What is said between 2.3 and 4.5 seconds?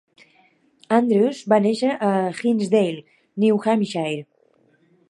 Hinsdale, New Hampshire.